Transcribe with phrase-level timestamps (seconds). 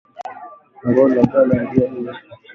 [0.79, 2.35] Kongolo njala inaingi iyi mashiku